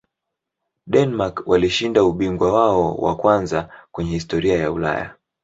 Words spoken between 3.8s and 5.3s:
kwenye historia ya ulaya